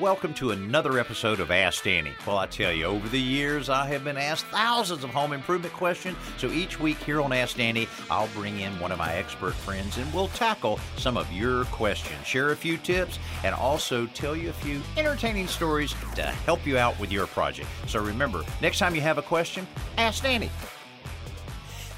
Welcome 0.00 0.32
to 0.34 0.52
another 0.52 1.00
episode 1.00 1.40
of 1.40 1.50
Ask 1.50 1.82
Danny. 1.82 2.12
Well, 2.24 2.38
I 2.38 2.46
tell 2.46 2.70
you, 2.70 2.84
over 2.84 3.08
the 3.08 3.18
years, 3.18 3.68
I 3.68 3.84
have 3.88 4.04
been 4.04 4.16
asked 4.16 4.46
thousands 4.46 5.02
of 5.02 5.10
home 5.10 5.32
improvement 5.32 5.74
questions. 5.74 6.16
So 6.36 6.48
each 6.52 6.78
week 6.78 6.98
here 6.98 7.20
on 7.20 7.32
Ask 7.32 7.56
Danny, 7.56 7.88
I'll 8.08 8.28
bring 8.28 8.60
in 8.60 8.78
one 8.78 8.92
of 8.92 8.98
my 8.98 9.12
expert 9.14 9.54
friends 9.54 9.98
and 9.98 10.12
we'll 10.14 10.28
tackle 10.28 10.78
some 10.98 11.16
of 11.16 11.32
your 11.32 11.64
questions, 11.64 12.24
share 12.24 12.52
a 12.52 12.56
few 12.56 12.76
tips, 12.76 13.18
and 13.42 13.56
also 13.56 14.06
tell 14.06 14.36
you 14.36 14.50
a 14.50 14.52
few 14.52 14.80
entertaining 14.96 15.48
stories 15.48 15.96
to 16.14 16.22
help 16.22 16.64
you 16.64 16.78
out 16.78 16.96
with 17.00 17.10
your 17.10 17.26
project. 17.26 17.68
So 17.88 18.00
remember, 18.00 18.44
next 18.62 18.78
time 18.78 18.94
you 18.94 19.00
have 19.00 19.18
a 19.18 19.22
question, 19.22 19.66
ask 19.96 20.22
Danny. 20.22 20.48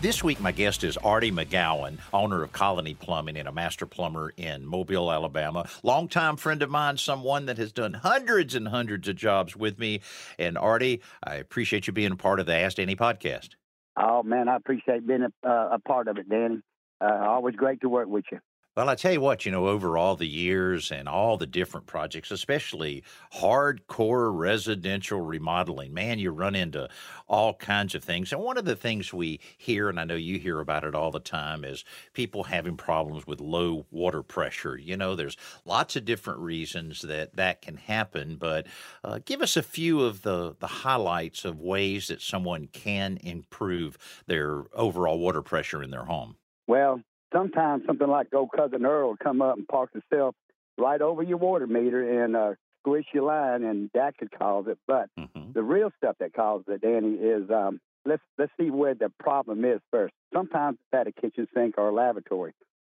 This 0.01 0.25
week, 0.25 0.41
my 0.41 0.51
guest 0.51 0.82
is 0.82 0.96
Artie 0.96 1.30
McGowan, 1.30 1.98
owner 2.14 2.43
of 2.43 2.53
Colony 2.53 2.95
Plumbing 2.95 3.37
and 3.37 3.46
a 3.46 3.53
master 3.53 3.85
plumber 3.85 4.33
in 4.39 4.65
Mobile, 4.65 5.12
Alabama. 5.12 5.69
Longtime 5.83 6.38
friend 6.38 6.62
of 6.62 6.70
mine, 6.70 6.97
someone 6.97 7.45
that 7.45 7.59
has 7.59 7.70
done 7.70 7.92
hundreds 7.92 8.55
and 8.55 8.66
hundreds 8.66 9.09
of 9.09 9.16
jobs 9.16 9.55
with 9.55 9.78
me. 9.78 10.01
And 10.39 10.56
Artie, 10.56 11.02
I 11.23 11.34
appreciate 11.34 11.87
you 11.87 11.92
being 11.92 12.12
a 12.12 12.16
part 12.16 12.41
of 12.41 12.47
the 12.47 12.55
Ask 12.55 12.78
Danny 12.78 12.97
podcast. 12.97 13.51
Oh, 13.95 14.23
man, 14.23 14.48
I 14.48 14.56
appreciate 14.56 15.06
being 15.06 15.25
a, 15.25 15.47
uh, 15.47 15.69
a 15.73 15.78
part 15.78 16.09
of 16.09 16.17
it, 16.17 16.30
Danny. 16.30 16.62
Uh, 16.98 17.19
always 17.27 17.55
great 17.55 17.83
to 17.83 17.91
work 17.91 18.09
with 18.09 18.25
you. 18.33 18.39
Well, 18.77 18.88
I 18.88 18.95
tell 18.95 19.12
you 19.12 19.20
what, 19.20 19.45
you 19.45 19.51
know, 19.51 19.66
over 19.66 19.98
all 19.98 20.15
the 20.15 20.29
years 20.29 20.92
and 20.92 21.09
all 21.09 21.37
the 21.37 21.47
different 21.47 21.87
projects, 21.87 22.30
especially 22.30 23.02
hardcore 23.34 24.30
residential 24.33 25.20
remodeling, 25.20 25.92
man, 25.92 26.20
you 26.20 26.30
run 26.30 26.55
into 26.55 26.88
all 27.27 27.55
kinds 27.55 27.97
of 27.97 28.05
things. 28.05 28.33
And 28.33 28.41
one 28.41 28.56
of 28.56 28.64
the 28.64 28.77
things 28.77 29.12
we 29.12 29.41
hear, 29.59 29.88
and 29.88 29.98
I 29.98 30.05
know 30.05 30.14
you 30.14 30.38
hear 30.38 30.61
about 30.61 30.84
it 30.84 30.95
all 30.95 31.11
the 31.11 31.19
time, 31.19 31.64
is 31.64 31.84
people 32.12 32.45
having 32.45 32.77
problems 32.77 33.27
with 33.27 33.41
low 33.41 33.87
water 33.91 34.23
pressure. 34.23 34.78
You 34.78 34.97
know, 34.97 35.16
there's 35.16 35.37
lots 35.64 35.97
of 35.97 36.05
different 36.05 36.39
reasons 36.39 37.02
that 37.02 37.34
that 37.34 37.62
can 37.62 37.77
happen, 37.77 38.36
but 38.36 38.69
uh, 39.02 39.19
give 39.25 39.42
us 39.42 39.56
a 39.56 39.64
few 39.64 40.02
of 40.02 40.23
the, 40.23 40.55
the 40.61 40.69
highlights 40.69 41.45
of 41.45 41.61
ways 41.61 42.06
that 42.06 42.23
someone 42.23 42.69
can 42.69 43.19
improve 43.20 43.98
their 44.28 44.62
overall 44.75 45.19
water 45.19 45.42
pressure 45.42 45.83
in 45.83 45.91
their 45.91 46.05
home. 46.05 46.36
Well, 46.69 47.02
sometimes 47.33 47.84
something 47.86 48.09
like 48.09 48.28
old 48.34 48.50
cousin 48.55 48.84
Earl 48.84 49.11
will 49.11 49.17
come 49.17 49.42
up 49.42 49.56
and 49.56 49.67
park 49.67 49.91
himself 49.92 50.34
right 50.78 51.00
over 51.00 51.23
your 51.23 51.39
water 51.39 51.67
meter 51.67 52.25
and 52.25 52.36
uh, 52.36 52.55
squish 52.81 53.06
your 53.12 53.25
line, 53.25 53.64
and 53.64 53.91
that 53.95 54.17
could 54.19 54.31
cause 54.36 54.67
it. 54.69 54.78
But 54.86 55.09
mm-hmm. 55.19 55.53
the 55.53 55.62
real 55.62 55.91
stuff 55.98 56.17
that 56.20 56.33
causes 56.33 56.67
it, 56.69 56.83
Danny, 56.83 57.14
is 57.14 57.51
um, 57.51 57.81
let's 58.05 58.23
let's 58.39 58.53
see 58.58 58.70
where 58.70 58.95
the 58.95 59.12
problem 59.19 59.64
is 59.64 59.81
first. 59.91 60.14
Sometimes 60.33 60.78
it's 60.81 61.01
at 61.01 61.06
a 61.06 61.12
kitchen 61.12 61.47
sink 61.55 61.75
or 61.78 61.89
a 61.89 61.95
lavatory. 61.95 62.53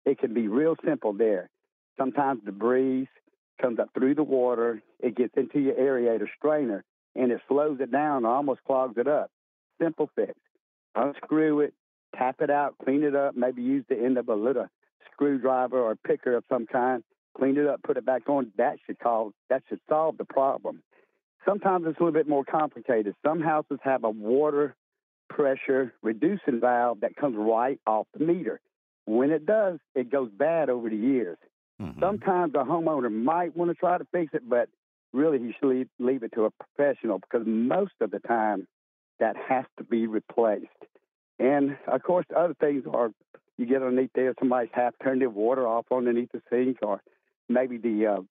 It 0.05 0.19
can 0.19 0.33
be 0.33 0.47
real 0.47 0.75
simple 0.85 1.13
there. 1.13 1.49
Sometimes 1.97 2.41
the 2.45 2.51
breeze 2.51 3.07
comes 3.61 3.79
up 3.79 3.89
through 3.93 4.15
the 4.15 4.23
water, 4.23 4.81
it 4.99 5.15
gets 5.15 5.33
into 5.37 5.59
your 5.59 5.75
aerator 5.75 6.27
strainer, 6.35 6.83
and 7.15 7.31
it 7.31 7.39
slows 7.47 7.79
it 7.79 7.91
down 7.91 8.25
or 8.25 8.35
almost 8.35 8.63
clogs 8.65 8.97
it 8.97 9.07
up. 9.07 9.29
Simple 9.79 10.09
fix. 10.15 10.33
Unscrew 10.95 11.61
it, 11.61 11.73
tap 12.15 12.37
it 12.41 12.49
out, 12.49 12.75
clean 12.83 13.03
it 13.03 13.15
up, 13.15 13.35
maybe 13.35 13.61
use 13.61 13.85
the 13.89 13.97
end 13.97 14.17
of 14.17 14.29
a 14.29 14.35
little 14.35 14.67
screwdriver 15.11 15.79
or 15.79 15.95
picker 15.95 16.35
of 16.35 16.43
some 16.49 16.65
kind, 16.65 17.03
clean 17.37 17.57
it 17.57 17.67
up, 17.67 17.81
put 17.83 17.97
it 17.97 18.05
back 18.05 18.27
on. 18.27 18.51
That 18.57 18.77
should 18.85 18.99
cause 18.99 19.33
that 19.49 19.63
should 19.69 19.79
solve 19.89 20.17
the 20.17 20.25
problem. 20.25 20.81
Sometimes 21.45 21.85
it's 21.87 21.99
a 21.99 22.03
little 22.03 22.13
bit 22.13 22.27
more 22.27 22.43
complicated. 22.43 23.15
Some 23.25 23.41
houses 23.41 23.79
have 23.83 24.03
a 24.03 24.09
water 24.09 24.75
pressure 25.29 25.93
reducing 26.03 26.59
valve 26.59 27.01
that 27.01 27.15
comes 27.15 27.35
right 27.37 27.79
off 27.87 28.05
the 28.13 28.23
meter. 28.23 28.59
When 29.05 29.31
it 29.31 29.45
does, 29.45 29.79
it 29.95 30.11
goes 30.11 30.29
bad 30.31 30.69
over 30.69 30.89
the 30.89 30.95
years. 30.95 31.37
Mm-hmm. 31.81 31.99
Sometimes 31.99 32.53
a 32.53 32.59
homeowner 32.59 33.11
might 33.11 33.57
want 33.57 33.71
to 33.71 33.75
try 33.75 33.97
to 33.97 34.05
fix 34.11 34.33
it, 34.33 34.47
but 34.47 34.69
really 35.13 35.39
he 35.39 35.53
should 35.59 35.67
leave, 35.67 35.89
leave 35.99 36.23
it 36.23 36.33
to 36.33 36.45
a 36.45 36.51
professional 36.51 37.19
because 37.19 37.45
most 37.47 37.93
of 38.01 38.11
the 38.11 38.19
time 38.19 38.67
that 39.19 39.35
has 39.35 39.65
to 39.77 39.83
be 39.83 40.07
replaced. 40.07 40.67
And 41.41 41.75
of 41.87 42.03
course, 42.03 42.25
the 42.29 42.37
other 42.37 42.53
things 42.53 42.83
are 42.91 43.11
you 43.57 43.65
get 43.65 43.81
underneath 43.81 44.11
there, 44.13 44.33
somebody's 44.39 44.69
half 44.73 44.93
turned 45.03 45.21
their 45.21 45.29
water 45.29 45.67
off 45.67 45.85
underneath 45.91 46.31
the 46.31 46.41
sink, 46.49 46.77
or 46.83 47.01
maybe 47.49 47.77
the 47.77 48.05
uh, 48.07 48.21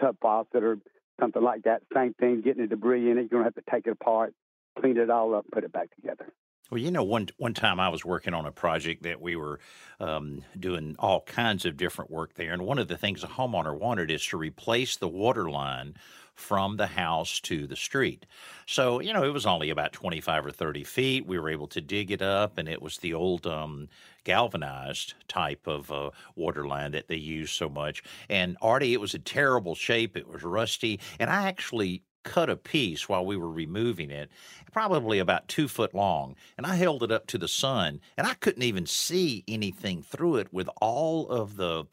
tub 0.00 0.16
faucet 0.20 0.62
or 0.62 0.78
something 1.20 1.42
like 1.42 1.64
that. 1.64 1.82
Same 1.92 2.14
thing, 2.14 2.42
getting 2.42 2.62
the 2.62 2.68
debris 2.68 3.10
in 3.10 3.18
it. 3.18 3.22
You're 3.22 3.28
going 3.28 3.42
to 3.42 3.46
have 3.46 3.64
to 3.64 3.70
take 3.70 3.86
it 3.86 3.90
apart, 3.90 4.34
clean 4.80 4.96
it 4.96 5.10
all 5.10 5.34
up, 5.34 5.46
put 5.52 5.64
it 5.64 5.72
back 5.72 5.94
together. 5.96 6.32
Well, 6.70 6.80
you 6.80 6.90
know, 6.90 7.02
one 7.02 7.28
one 7.36 7.54
time 7.54 7.78
I 7.78 7.88
was 7.88 8.04
working 8.04 8.34
on 8.34 8.46
a 8.46 8.52
project 8.52 9.02
that 9.02 9.20
we 9.20 9.36
were 9.36 9.60
um, 10.00 10.44
doing 10.58 10.96
all 10.98 11.20
kinds 11.22 11.66
of 11.66 11.76
different 11.76 12.10
work 12.10 12.34
there, 12.34 12.52
and 12.52 12.62
one 12.62 12.78
of 12.78 12.88
the 12.88 12.96
things 12.96 13.22
a 13.22 13.26
homeowner 13.26 13.78
wanted 13.78 14.10
is 14.10 14.24
to 14.26 14.36
replace 14.36 14.96
the 14.96 15.08
water 15.08 15.50
line 15.50 15.94
from 16.34 16.76
the 16.76 16.86
house 16.86 17.40
to 17.40 17.66
the 17.66 17.76
street. 17.76 18.26
So, 18.66 19.00
you 19.00 19.12
know, 19.12 19.24
it 19.24 19.32
was 19.32 19.46
only 19.46 19.70
about 19.70 19.92
25 19.92 20.46
or 20.46 20.50
30 20.50 20.84
feet. 20.84 21.26
We 21.26 21.38
were 21.38 21.50
able 21.50 21.68
to 21.68 21.80
dig 21.80 22.10
it 22.10 22.22
up, 22.22 22.58
and 22.58 22.68
it 22.68 22.82
was 22.82 22.98
the 22.98 23.14
old 23.14 23.46
um, 23.46 23.88
galvanized 24.24 25.14
type 25.28 25.66
of 25.66 25.90
uh, 25.92 26.10
water 26.34 26.66
line 26.66 26.92
that 26.92 27.08
they 27.08 27.16
use 27.16 27.50
so 27.50 27.68
much. 27.68 28.02
And 28.28 28.56
Artie, 28.60 28.94
it 28.94 29.00
was 29.00 29.14
a 29.14 29.18
terrible 29.18 29.74
shape. 29.74 30.16
It 30.16 30.28
was 30.28 30.42
rusty. 30.42 31.00
And 31.20 31.30
I 31.30 31.48
actually 31.48 32.02
cut 32.24 32.50
a 32.50 32.56
piece 32.56 33.08
while 33.08 33.24
we 33.24 33.36
were 33.36 33.50
removing 33.50 34.10
it, 34.10 34.30
probably 34.72 35.18
about 35.18 35.46
two 35.46 35.68
foot 35.68 35.94
long, 35.94 36.34
and 36.56 36.66
I 36.66 36.74
held 36.74 37.02
it 37.02 37.12
up 37.12 37.26
to 37.28 37.38
the 37.38 37.48
sun, 37.48 38.00
and 38.16 38.26
I 38.26 38.34
couldn't 38.34 38.62
even 38.62 38.86
see 38.86 39.44
anything 39.46 40.02
through 40.02 40.36
it 40.36 40.52
with 40.52 40.68
all 40.80 41.28
of 41.28 41.56
the 41.56 41.84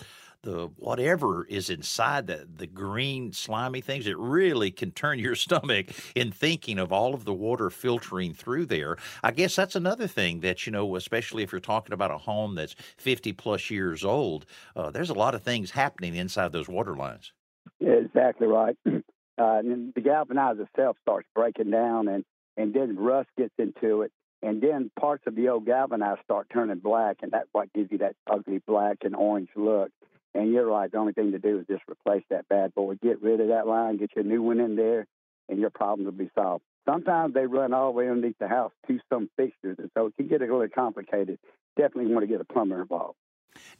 the 0.44 0.69
whatever 0.78 1.46
is 1.46 1.69
inside 1.69 2.28
the 2.28 2.47
the 2.56 2.68
green 2.68 3.31
slimy 3.31 3.81
things 3.81 4.07
it 4.07 4.18
really 4.18 4.72
can 4.72 4.91
turn 4.91 5.19
your 5.19 5.35
stomach 5.46 5.88
in 6.16 6.31
thinking 6.31 6.79
of 6.79 6.91
all 6.91 7.13
of 7.13 7.25
the 7.25 7.34
water 7.34 7.69
filtering 7.69 8.34
through 8.34 8.66
there. 8.66 8.97
I 9.24 9.31
guess 9.31 9.56
that's 9.56 9.75
another 9.75 10.07
thing 10.07 10.41
that 10.41 10.66
you 10.66 10.72
know 10.72 10.96
especially 10.96 11.44
if 11.44 11.51
you're 11.51 11.62
talking 11.62 11.94
about 11.94 12.12
a 12.12 12.18
home 12.18 12.56
that's 12.56 12.75
50 12.97 13.34
plus 13.34 13.69
years 13.69 14.03
old 14.03 14.46
uh, 14.75 14.90
there's 14.90 15.09
a 15.09 15.16
lot 15.16 15.35
of 15.35 15.44
things 15.44 15.72
happening 15.72 16.16
inside 16.16 16.51
those 16.51 16.68
water 16.68 16.96
lines. 16.96 17.34
Exactly 17.80 18.47
right. 18.47 18.78
Uh, 19.38 19.57
and 19.57 19.94
the 19.96 20.01
galvanizer 20.01 20.68
itself 20.68 20.97
starts 21.01 21.28
breaking 21.34 21.72
down 21.72 22.07
and 22.07 22.24
and 22.57 22.75
then 22.75 22.96
rust 22.96 23.30
gets 23.38 23.53
into 23.57 24.03
it 24.03 24.12
and 24.44 24.62
then 24.62 24.91
parts 25.00 25.24
of 25.28 25.35
the 25.35 25.50
old 25.50 25.66
galvanizer 25.66 26.24
start 26.24 26.47
turning 26.51 26.80
black, 26.80 27.18
and 27.22 27.31
that's 27.31 27.47
what 27.51 27.72
gives 27.74 27.91
you 27.91 28.00
that 28.00 28.16
ugly 28.28 28.62
black 28.66 28.97
and 29.03 29.16
orange 29.16 29.50
look. 29.56 29.91
And 30.34 30.52
you're 30.52 30.66
right. 30.66 30.92
The 30.92 30.97
only 30.97 31.14
thing 31.14 31.31
to 31.34 31.40
do 31.40 31.59
is 31.59 31.66
just 31.68 31.84
replace 31.90 32.24
that 32.30 32.47
bad 32.47 32.74
boy, 32.74 32.96
get 33.02 33.22
rid 33.22 33.42
of 33.42 33.50
that 33.50 33.68
line, 33.68 33.97
get 33.97 34.16
your 34.16 34.24
new 34.24 34.42
one 34.42 34.59
in 34.59 34.75
there, 34.75 35.06
and 35.50 35.59
your 35.59 35.69
problem 35.69 36.06
will 36.06 36.12
be 36.14 36.31
solved. 36.34 36.64
Sometimes 36.86 37.34
they 37.34 37.46
run 37.46 37.74
all 37.74 37.92
the 37.92 37.97
way 37.97 38.09
underneath 38.09 38.38
the 38.40 38.47
house 38.47 38.72
to 38.88 39.00
some 39.12 39.30
fixtures, 39.38 39.78
and 39.78 39.92
so 39.96 40.08
it 40.08 40.16
can 40.16 40.28
get 40.28 40.42
a 40.42 40.46
little 40.46 40.68
complicated. 40.74 41.38
Definitely 41.78 42.14
want 42.14 42.24
to 42.24 42.28
get 42.28 42.42
a 42.42 42.46
plumber 42.46 42.81
involved. 42.81 43.18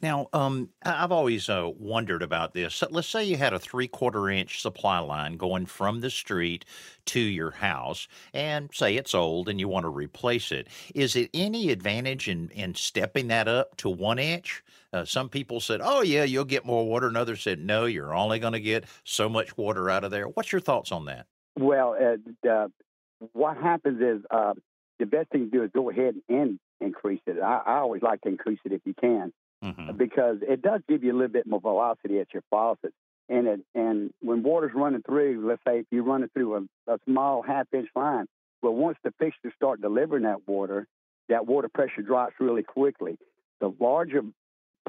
Now, 0.00 0.28
um, 0.32 0.70
I've 0.82 1.12
always 1.12 1.48
uh, 1.48 1.70
wondered 1.78 2.22
about 2.22 2.52
this. 2.52 2.82
Let's 2.90 3.08
say 3.08 3.24
you 3.24 3.36
had 3.36 3.52
a 3.52 3.58
three 3.58 3.88
quarter 3.88 4.28
inch 4.28 4.60
supply 4.60 4.98
line 4.98 5.36
going 5.36 5.66
from 5.66 6.00
the 6.00 6.10
street 6.10 6.64
to 7.06 7.20
your 7.20 7.52
house, 7.52 8.08
and 8.34 8.70
say 8.72 8.96
it's 8.96 9.14
old 9.14 9.48
and 9.48 9.58
you 9.58 9.68
want 9.68 9.84
to 9.84 9.90
replace 9.90 10.52
it. 10.52 10.68
Is 10.94 11.16
it 11.16 11.30
any 11.32 11.70
advantage 11.70 12.28
in, 12.28 12.50
in 12.50 12.74
stepping 12.74 13.28
that 13.28 13.48
up 13.48 13.76
to 13.78 13.88
one 13.88 14.18
inch? 14.18 14.62
Uh, 14.92 15.04
some 15.04 15.28
people 15.28 15.60
said, 15.60 15.80
oh, 15.82 16.02
yeah, 16.02 16.24
you'll 16.24 16.44
get 16.44 16.66
more 16.66 16.86
water, 16.86 17.06
and 17.06 17.16
others 17.16 17.42
said, 17.42 17.58
no, 17.58 17.86
you're 17.86 18.14
only 18.14 18.38
going 18.38 18.52
to 18.52 18.60
get 18.60 18.84
so 19.04 19.28
much 19.28 19.56
water 19.56 19.88
out 19.88 20.04
of 20.04 20.10
there. 20.10 20.26
What's 20.26 20.52
your 20.52 20.60
thoughts 20.60 20.92
on 20.92 21.06
that? 21.06 21.26
Well, 21.58 21.96
uh, 22.48 22.68
what 23.32 23.56
happens 23.56 24.00
is 24.00 24.24
uh, 24.30 24.54
the 24.98 25.06
best 25.06 25.30
thing 25.30 25.50
to 25.50 25.58
do 25.58 25.62
is 25.64 25.70
go 25.74 25.90
ahead 25.90 26.14
and 26.28 26.58
increase 26.80 27.20
it. 27.26 27.40
I, 27.42 27.62
I 27.64 27.78
always 27.78 28.02
like 28.02 28.20
to 28.22 28.28
increase 28.28 28.58
it 28.64 28.72
if 28.72 28.82
you 28.84 28.94
can 29.00 29.32
mm-hmm. 29.62 29.96
because 29.96 30.38
it 30.42 30.62
does 30.62 30.80
give 30.88 31.04
you 31.04 31.12
a 31.12 31.16
little 31.16 31.32
bit 31.32 31.46
more 31.46 31.60
velocity 31.60 32.18
at 32.20 32.32
your 32.32 32.42
faucet. 32.50 32.92
And 33.28 33.46
it, 33.46 33.60
and 33.74 34.12
when 34.20 34.42
water's 34.42 34.72
running 34.74 35.02
through, 35.02 35.46
let's 35.46 35.62
say 35.66 35.80
if 35.80 35.86
you 35.90 36.02
run 36.02 36.22
it 36.22 36.30
through 36.34 36.56
a, 36.56 36.92
a 36.94 36.98
small 37.06 37.42
half 37.42 37.66
inch 37.72 37.88
line, 37.94 38.26
well, 38.62 38.74
once 38.74 38.98
the 39.04 39.12
fixtures 39.18 39.52
start 39.56 39.80
delivering 39.80 40.24
that 40.24 40.46
water, 40.46 40.86
that 41.28 41.46
water 41.46 41.68
pressure 41.72 42.02
drops 42.02 42.34
really 42.40 42.62
quickly. 42.62 43.16
The 43.60 43.72
larger 43.80 44.22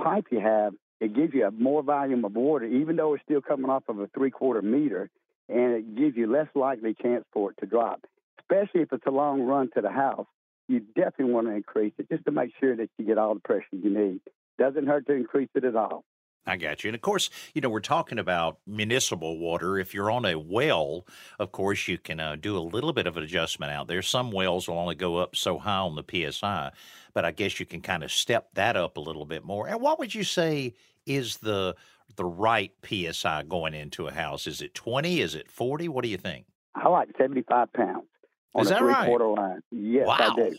pipe 0.01 0.25
you 0.31 0.39
have, 0.39 0.73
it 0.99 1.15
gives 1.15 1.33
you 1.33 1.45
a 1.45 1.51
more 1.51 1.83
volume 1.83 2.23
of 2.25 2.35
water, 2.35 2.65
even 2.65 2.95
though 2.95 3.13
it's 3.13 3.23
still 3.23 3.41
coming 3.41 3.69
off 3.69 3.83
of 3.87 3.99
a 3.99 4.07
three 4.07 4.31
quarter 4.31 4.61
meter, 4.61 5.09
and 5.49 5.73
it 5.73 5.95
gives 5.95 6.15
you 6.15 6.31
less 6.31 6.47
likely 6.55 6.93
chance 6.93 7.25
for 7.33 7.51
it 7.51 7.57
to 7.59 7.65
drop. 7.65 8.05
Especially 8.39 8.81
if 8.81 8.93
it's 8.93 9.05
a 9.05 9.11
long 9.11 9.41
run 9.41 9.69
to 9.75 9.81
the 9.81 9.91
house, 9.91 10.27
you 10.67 10.79
definitely 10.79 11.33
want 11.33 11.47
to 11.47 11.53
increase 11.53 11.93
it 11.97 12.09
just 12.09 12.25
to 12.25 12.31
make 12.31 12.51
sure 12.59 12.75
that 12.75 12.89
you 12.97 13.05
get 13.05 13.17
all 13.17 13.33
the 13.33 13.41
pressure 13.41 13.65
you 13.71 13.89
need. 13.89 14.21
Doesn't 14.57 14.87
hurt 14.87 15.07
to 15.07 15.13
increase 15.13 15.49
it 15.55 15.63
at 15.63 15.75
all. 15.75 16.03
I 16.45 16.57
got 16.57 16.83
you. 16.83 16.89
And 16.89 16.95
of 16.95 17.01
course, 17.01 17.29
you 17.53 17.61
know, 17.61 17.69
we're 17.69 17.79
talking 17.79 18.19
about 18.19 18.57
municipal 18.67 19.37
water. 19.39 19.77
If 19.77 19.93
you're 19.93 20.11
on 20.11 20.25
a 20.25 20.35
well, 20.37 21.05
of 21.39 21.51
course, 21.53 21.87
you 21.87 21.97
can 21.97 22.19
uh, 22.19 22.35
do 22.35 22.57
a 22.57 22.59
little 22.59 22.91
bit 22.91 23.07
of 23.07 23.15
an 23.15 23.23
adjustment 23.23 23.71
out 23.71 23.87
there. 23.87 24.01
Some 24.01 24.29
wells 24.31 24.67
will 24.67 24.77
only 24.77 24.95
go 24.95 25.17
up 25.17 25.35
so 25.35 25.57
high 25.57 25.77
on 25.77 25.95
the 25.95 26.03
PSI, 26.31 26.71
but 27.13 27.23
I 27.23 27.31
guess 27.31 27.59
you 27.59 27.65
can 27.65 27.79
kind 27.81 28.03
of 28.03 28.11
step 28.11 28.49
that 28.55 28.75
up 28.75 28.97
a 28.97 28.99
little 28.99 29.25
bit 29.25 29.45
more. 29.45 29.67
And 29.67 29.79
what 29.79 29.99
would 29.99 30.13
you 30.13 30.23
say 30.23 30.73
is 31.05 31.37
the 31.37 31.75
the 32.15 32.25
right 32.25 32.71
psi 32.85 33.43
going 33.43 33.73
into 33.73 34.07
a 34.07 34.11
house? 34.13 34.45
Is 34.45 34.61
it 34.61 34.75
20? 34.75 35.21
Is 35.21 35.35
it 35.35 35.49
40? 35.49 35.87
What 35.87 36.03
do 36.03 36.09
you 36.09 36.17
think? 36.17 36.45
I 36.75 36.87
like 36.89 37.09
75 37.17 37.71
pounds 37.73 38.05
on 38.53 38.61
Is 38.61 38.67
a 38.67 38.73
that 38.73 38.79
three 38.79 38.89
right? 38.89 39.07
quarter 39.07 39.27
line. 39.29 39.61
Yes, 39.71 40.07
wow. 40.07 40.17
I 40.19 40.35
do. 40.35 40.55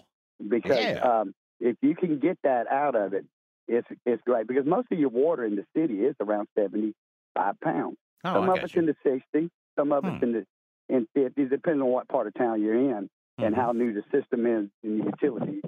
Because 0.48 0.78
Yeah. 0.78 1.20
um, 1.20 1.34
if 1.60 1.76
you 1.82 1.94
can 1.94 2.18
get 2.18 2.38
that 2.42 2.66
out 2.68 2.96
of 2.96 3.12
it, 3.12 3.24
it's 3.68 3.88
it's 4.06 4.22
great. 4.24 4.46
Because 4.46 4.66
most 4.66 4.88
of 4.92 4.98
your 4.98 5.08
water 5.10 5.44
in 5.44 5.56
the 5.56 5.66
city 5.76 6.00
is 6.04 6.14
around 6.20 6.48
75 6.58 7.60
pounds. 7.60 7.96
Oh, 8.24 8.30
some 8.34 8.48
I 8.48 8.48
of 8.48 8.64
it's 8.64 8.74
you. 8.74 8.80
in 8.80 8.86
the 8.86 8.96
60, 9.02 9.50
some 9.78 9.92
of 9.92 10.04
Hmm. 10.04 10.08
it's 10.08 10.22
in 10.22 10.32
the 10.32 10.46
in 10.88 11.06
50, 11.14 11.46
depending 11.46 11.82
on 11.82 11.88
what 11.88 12.08
part 12.08 12.26
of 12.26 12.34
town 12.34 12.60
you're 12.62 12.74
in 12.74 13.08
and 13.40 13.54
Mhm. 13.54 13.56
how 13.56 13.72
new 13.72 13.92
the 13.94 14.02
system 14.12 14.46
is 14.46 14.68
and 14.82 15.00
the 15.00 15.06
utility 15.06 15.60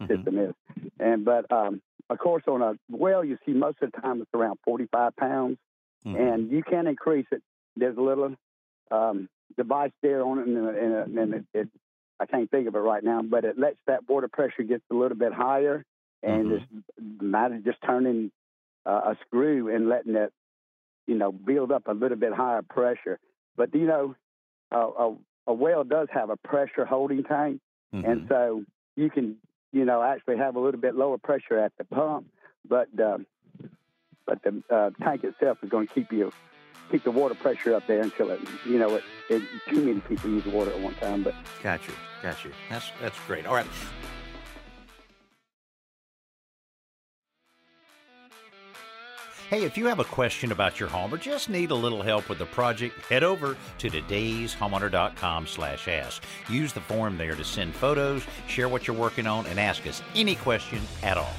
Mhm. 0.00 0.08
system 0.10 0.38
is. 0.38 0.54
And 0.98 1.24
but 1.24 1.50
um, 1.52 1.82
of 2.10 2.18
course, 2.18 2.44
on 2.48 2.62
a 2.62 2.74
well, 2.90 3.24
you 3.24 3.38
see 3.46 3.52
most 3.52 3.78
of 3.82 3.92
the 3.92 4.00
time 4.00 4.20
it's 4.22 4.30
around 4.34 4.58
45 4.64 5.16
pounds, 5.16 5.58
Mhm. 6.04 6.18
and 6.18 6.50
you 6.50 6.62
can 6.62 6.86
increase 6.86 7.26
it. 7.32 7.42
There's 7.76 7.96
a 7.96 8.00
little 8.00 8.34
um, 8.90 9.28
device 9.56 9.92
there 10.02 10.22
on 10.24 10.38
it, 10.38 10.46
and, 10.48 10.56
and, 10.58 11.18
and 11.18 11.34
it, 11.34 11.46
it, 11.54 11.68
I 12.20 12.26
can't 12.26 12.50
think 12.50 12.68
of 12.68 12.74
it 12.74 12.78
right 12.78 13.02
now, 13.02 13.22
but 13.22 13.44
it 13.44 13.58
lets 13.58 13.78
that 13.86 14.08
water 14.08 14.28
pressure 14.28 14.62
get 14.62 14.82
a 14.90 14.94
little 14.94 15.16
bit 15.18 15.32
higher, 15.32 15.84
and 16.24 16.50
Mhm. 16.50 16.62
it's 16.62 16.88
a 17.20 17.24
matter 17.24 17.58
just 17.58 17.78
turning 17.82 18.30
uh, 18.86 19.12
a 19.12 19.18
screw 19.26 19.74
and 19.74 19.88
letting 19.88 20.14
it, 20.14 20.32
you 21.06 21.14
know, 21.16 21.32
build 21.32 21.72
up 21.72 21.86
a 21.86 21.92
little 21.92 22.16
bit 22.18 22.32
higher 22.32 22.62
pressure. 22.62 23.18
But 23.56 23.74
you 23.74 23.86
know, 23.86 24.14
a, 24.70 24.76
a, 24.78 25.16
a 25.46 25.52
well 25.54 25.84
does 25.84 26.08
have 26.12 26.30
a 26.30 26.36
pressure 26.36 26.84
holding 26.84 27.22
tank, 27.24 27.60
and 27.92 28.22
Mhm. 28.22 28.28
so 28.28 28.64
you 28.96 29.10
can, 29.10 29.36
you 29.72 29.84
know, 29.84 30.02
actually 30.02 30.36
have 30.38 30.56
a 30.56 30.60
little 30.60 30.80
bit 30.80 30.94
lower 30.94 31.18
pressure 31.18 31.58
at 31.58 31.72
the 31.78 31.84
pump, 31.84 32.26
but 32.68 32.88
um, 33.00 33.26
but 34.26 34.42
the 34.42 34.62
uh, 34.70 34.90
tank 35.02 35.24
itself 35.24 35.58
is 35.62 35.68
going 35.70 35.86
to 35.88 35.94
keep 35.94 36.12
you 36.12 36.32
keep 36.90 37.02
the 37.04 37.10
water 37.10 37.34
pressure 37.34 37.74
up 37.74 37.86
there 37.86 38.02
until 38.02 38.30
it, 38.30 38.40
you 38.66 38.78
know, 38.78 38.94
it, 38.96 39.04
it 39.30 39.42
too 39.70 39.80
many 39.80 40.00
people 40.00 40.28
use 40.30 40.44
water 40.46 40.70
at 40.70 40.78
one 40.80 40.94
time. 40.96 41.22
But 41.22 41.34
Got 41.62 41.86
you. 41.88 41.94
Got 42.22 42.44
you. 42.44 42.50
That's 42.68 42.90
that's 43.00 43.18
great. 43.26 43.46
All 43.46 43.54
right. 43.54 43.66
Hey, 49.54 49.62
if 49.62 49.78
you 49.78 49.86
have 49.86 50.00
a 50.00 50.04
question 50.04 50.50
about 50.50 50.80
your 50.80 50.88
home 50.88 51.14
or 51.14 51.16
just 51.16 51.48
need 51.48 51.70
a 51.70 51.76
little 51.76 52.02
help 52.02 52.28
with 52.28 52.38
the 52.40 52.46
project, 52.46 52.98
head 53.06 53.22
over 53.22 53.56
to 53.78 53.88
todayshomeowner.com 53.88 55.46
slash 55.46 55.86
ask. 55.86 56.24
Use 56.48 56.72
the 56.72 56.80
form 56.80 57.16
there 57.16 57.36
to 57.36 57.44
send 57.44 57.72
photos, 57.72 58.24
share 58.48 58.68
what 58.68 58.88
you're 58.88 58.96
working 58.96 59.28
on, 59.28 59.46
and 59.46 59.60
ask 59.60 59.86
us 59.86 60.02
any 60.16 60.34
question 60.34 60.80
at 61.04 61.16
all. 61.16 61.32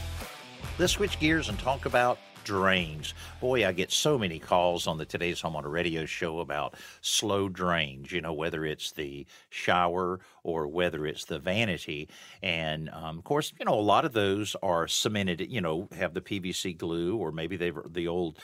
Let's 0.79 0.94
switch 0.94 1.19
gears 1.19 1.50
and 1.50 1.59
talk 1.59 1.85
about 1.85 2.17
drains. 2.45 3.13
Boy, 3.42 3.68
I 3.68 3.74
get 3.74 3.92
so 3.92 4.18
many 4.18 4.39
calls 4.39 4.88
on 4.88 4.97
the 4.97 5.06
Today's 5.06 5.42
Homeowner 5.42 5.71
Radio 5.71 6.06
show 6.06 6.39
about 6.39 6.75
slow 7.01 7.50
drains, 7.50 8.12
you 8.12 8.21
know, 8.21 8.31
whether 8.31 8.63
it's 8.63 8.92
the 8.92 9.25
shower 9.50 10.21
or 10.44 10.68
whether 10.68 11.06
it's 11.06 11.25
the 11.25 11.39
vanity. 11.39 12.07
And 12.42 12.89
um, 12.92 13.18
of 13.18 13.24
course, 13.25 13.51
you 13.59 13.65
know, 13.65 13.74
a 13.74 13.81
lot 13.81 14.06
of 14.06 14.13
those 14.13 14.56
are 14.63 14.88
cemented, 14.88 15.51
you 15.51 15.59
know, 15.59 15.89
have 15.97 16.13
the 16.13 16.21
PVC 16.21 16.77
glue 16.77 17.18
or 17.18 17.31
maybe 17.31 17.57
they've 17.57 17.77
the 17.89 18.07
old 18.07 18.39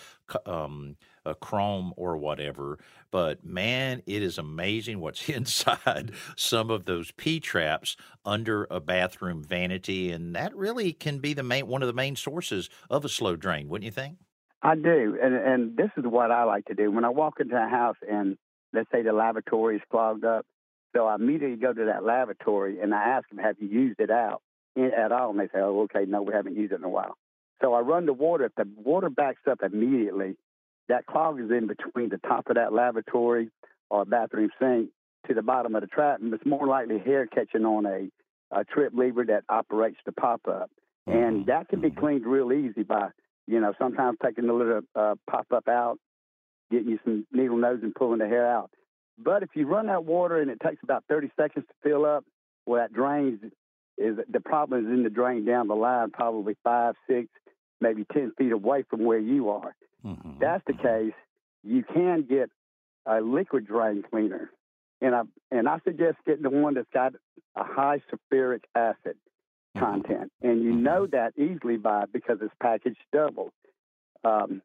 um, 0.45 0.97
uh, 1.25 1.33
chrome 1.35 1.93
or 1.97 2.17
whatever. 2.17 2.79
But 3.11 3.45
man, 3.45 4.01
it 4.05 4.23
is 4.23 4.37
amazing 4.37 4.99
what's 4.99 5.27
inside 5.29 6.11
some 6.35 6.69
of 6.69 6.85
those 6.85 7.11
P 7.11 7.39
traps 7.39 7.95
under 8.25 8.67
a 8.69 8.79
bathroom 8.79 9.43
vanity, 9.43 10.11
and 10.11 10.35
that 10.35 10.55
really 10.55 10.93
can 10.93 11.19
be 11.19 11.33
the 11.33 11.43
main 11.43 11.67
one 11.67 11.81
of 11.81 11.87
the 11.87 11.93
main 11.93 12.15
sources 12.15 12.69
of 12.89 13.05
a 13.05 13.09
slow 13.09 13.35
drain, 13.35 13.67
wouldn't 13.67 13.85
you 13.85 13.91
think? 13.91 14.17
I 14.61 14.75
do, 14.75 15.17
and 15.21 15.35
and 15.35 15.77
this 15.77 15.89
is 15.97 16.03
what 16.05 16.31
I 16.31 16.43
like 16.43 16.65
to 16.65 16.75
do 16.75 16.91
when 16.91 17.05
I 17.05 17.09
walk 17.09 17.39
into 17.39 17.55
a 17.55 17.67
house 17.67 17.97
and 18.07 18.37
let's 18.73 18.89
say 18.91 19.01
the 19.01 19.13
lavatory 19.13 19.77
is 19.77 19.81
clogged 19.89 20.23
up. 20.23 20.45
So 20.95 21.07
I 21.07 21.15
immediately 21.15 21.57
go 21.57 21.73
to 21.73 21.85
that 21.85 22.03
lavatory 22.03 22.79
and 22.79 22.93
I 22.93 23.01
ask 23.01 23.27
them, 23.29 23.39
"Have 23.39 23.55
you 23.59 23.67
used 23.67 23.99
it 23.99 24.11
out 24.11 24.41
at 24.77 25.11
all?" 25.11 25.31
And 25.31 25.39
they 25.39 25.47
say, 25.47 25.59
"Oh, 25.59 25.81
okay, 25.81 26.05
no, 26.05 26.21
we 26.21 26.33
haven't 26.33 26.55
used 26.55 26.73
it 26.73 26.75
in 26.75 26.83
a 26.83 26.89
while." 26.89 27.17
So 27.61 27.73
I 27.73 27.79
run 27.79 28.05
the 28.05 28.13
water. 28.13 28.45
If 28.45 28.55
the 28.55 28.67
water 28.75 29.09
backs 29.09 29.41
up 29.49 29.63
immediately, 29.63 30.35
that 30.89 31.05
clog 31.05 31.39
is 31.39 31.51
in 31.51 31.67
between 31.67 32.09
the 32.09 32.17
top 32.17 32.47
of 32.49 32.55
that 32.55 32.73
lavatory 32.73 33.49
or 33.89 34.05
bathroom 34.05 34.49
sink 34.59 34.89
to 35.27 35.33
the 35.33 35.41
bottom 35.41 35.75
of 35.75 35.81
the 35.81 35.87
trap, 35.87 36.19
and 36.21 36.33
it's 36.33 36.45
more 36.45 36.67
likely 36.67 36.99
hair 36.99 37.27
catching 37.27 37.65
on 37.65 37.85
a, 37.85 38.09
a 38.51 38.63
trip 38.65 38.93
lever 38.95 39.25
that 39.25 39.43
operates 39.49 39.97
the 40.05 40.11
pop 40.11 40.41
up, 40.47 40.69
and 41.07 41.45
that 41.45 41.69
can 41.69 41.81
be 41.81 41.91
cleaned 41.91 42.25
real 42.25 42.51
easy 42.51 42.83
by 42.83 43.09
you 43.47 43.59
know 43.59 43.73
sometimes 43.79 44.17
taking 44.23 44.47
the 44.47 44.53
little 44.53 44.81
uh, 44.95 45.15
pop 45.29 45.47
up 45.53 45.67
out, 45.67 45.97
getting 46.71 46.89
you 46.89 46.99
some 47.03 47.25
needle 47.31 47.57
nose 47.57 47.79
and 47.83 47.95
pulling 47.95 48.19
the 48.19 48.27
hair 48.27 48.47
out. 48.47 48.71
But 49.17 49.43
if 49.43 49.49
you 49.55 49.67
run 49.67 49.87
that 49.87 50.05
water 50.05 50.41
and 50.41 50.49
it 50.49 50.59
takes 50.65 50.81
about 50.83 51.03
30 51.07 51.31
seconds 51.39 51.65
to 51.67 51.89
fill 51.89 52.05
up, 52.05 52.25
well, 52.65 52.81
that 52.81 52.93
drains 52.93 53.39
is 53.97 54.17
the 54.31 54.39
problem 54.39 54.85
is 54.85 54.91
in 54.91 55.03
the 55.03 55.09
drain 55.09 55.45
down 55.45 55.67
the 55.67 55.75
line, 55.75 56.09
probably 56.11 56.55
five, 56.63 56.95
six, 57.07 57.27
maybe 57.81 58.05
10 58.13 58.33
feet 58.37 58.51
away 58.51 58.83
from 58.89 59.03
where 59.03 59.19
you 59.19 59.49
are. 59.49 59.75
Mm-hmm. 60.05 60.39
That's 60.39 60.63
the 60.65 60.73
case, 60.73 61.13
you 61.63 61.83
can 61.83 62.25
get 62.27 62.49
a 63.05 63.21
liquid 63.21 63.67
drain 63.67 64.03
cleaner. 64.09 64.51
And 65.01 65.15
I 65.15 65.21
and 65.49 65.67
I 65.67 65.79
suggest 65.83 66.17
getting 66.25 66.43
the 66.43 66.49
one 66.51 66.75
that's 66.75 66.87
got 66.93 67.13
a 67.55 67.63
high 67.63 68.01
sulfuric 68.11 68.61
acid 68.75 69.17
content, 69.77 70.31
and 70.43 70.61
you 70.61 70.71
know 70.73 71.07
that 71.07 71.33
easily 71.37 71.77
by 71.77 72.05
because 72.11 72.37
it's 72.41 72.53
packaged 72.61 72.99
double. 73.11 73.51
Um, 74.23 74.61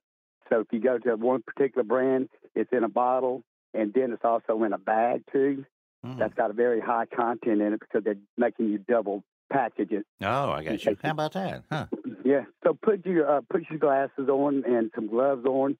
so 0.50 0.60
if 0.60 0.66
you 0.72 0.80
go 0.80 0.98
to 0.98 1.16
one 1.16 1.42
particular 1.42 1.84
brand, 1.84 2.28
it's 2.54 2.70
in 2.72 2.84
a 2.84 2.88
bottle, 2.88 3.44
and 3.72 3.94
then 3.94 4.12
it's 4.12 4.24
also 4.24 4.62
in 4.64 4.74
a 4.74 4.78
bag 4.78 5.22
too. 5.32 5.64
Mm. 6.04 6.18
That's 6.18 6.34
got 6.34 6.50
a 6.50 6.54
very 6.54 6.80
high 6.80 7.06
content 7.06 7.62
in 7.62 7.72
it 7.72 7.80
because 7.80 8.04
they're 8.04 8.16
making 8.36 8.68
you 8.68 8.78
double 8.78 9.24
package 9.52 9.92
it. 9.92 10.06
Oh, 10.22 10.50
I 10.50 10.64
got 10.64 10.84
you. 10.84 10.96
How 11.02 11.10
about 11.10 11.32
that? 11.34 11.62
Huh? 11.70 11.86
Yeah. 12.24 12.44
So 12.64 12.74
put 12.74 13.06
your 13.06 13.38
uh, 13.38 13.40
put 13.48 13.62
your 13.70 13.78
glasses 13.78 14.28
on 14.28 14.64
and 14.66 14.90
some 14.94 15.08
gloves 15.08 15.44
on. 15.46 15.76